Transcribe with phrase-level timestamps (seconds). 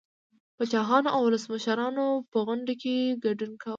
[0.57, 3.69] پاچاهانو او ولسمشرانو په غونډو کې ګډون کاوه